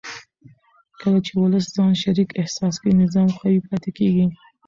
[0.99, 4.25] کله چې ولس ځان شریک احساس کړي نظام قوي پاتې کېږي